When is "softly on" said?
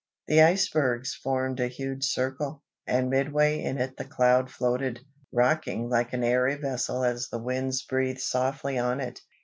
8.21-8.99